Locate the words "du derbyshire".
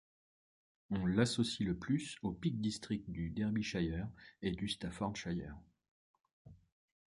3.11-4.07